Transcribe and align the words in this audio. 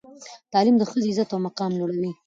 تعلیم 0.53 0.75
د 0.79 0.83
ښځې 0.91 1.07
عزت 1.11 1.29
او 1.31 1.39
مقام 1.47 1.71
لوړوي. 1.79 2.11